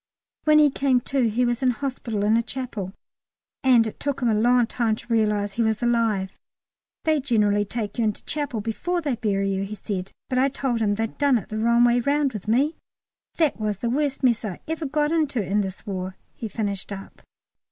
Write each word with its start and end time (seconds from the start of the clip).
When 0.45 0.57
he 0.57 0.71
came 0.71 0.99
to 1.01 1.29
he 1.29 1.45
was 1.45 1.61
in 1.61 1.69
hospital 1.69 2.23
in 2.23 2.35
a 2.35 2.41
chapel, 2.41 2.91
and 3.63 3.85
it 3.85 3.99
took 3.99 4.19
him 4.19 4.29
a 4.29 4.33
long 4.33 4.65
time 4.65 4.95
to 4.95 5.13
realise 5.13 5.51
he 5.53 5.61
was 5.61 5.83
alive. 5.83 6.31
"They 7.03 7.19
generally 7.19 7.65
take 7.65 7.99
you 7.99 8.05
into 8.05 8.25
chapel 8.25 8.61
before 8.61 9.01
they 9.01 9.15
bury 9.17 9.53
you," 9.53 9.63
he 9.63 9.75
said, 9.75 10.11
"but 10.27 10.39
I 10.39 10.49
told 10.49 10.81
'em 10.81 10.95
they 10.95 11.05
done 11.05 11.37
it 11.37 11.49
the 11.49 11.59
wrong 11.59 11.83
way 11.83 11.99
round 11.99 12.33
with 12.33 12.47
me. 12.47 12.77
That 13.37 13.59
was 13.59 13.77
the 13.77 13.91
worst 13.91 14.23
mess 14.23 14.43
ever 14.43 14.57
I 14.85 14.87
got 14.87 15.11
into 15.11 15.39
in 15.45 15.61
this 15.61 15.85
War," 15.85 16.17
he 16.33 16.47
finished 16.47 16.91
up. 16.91 17.21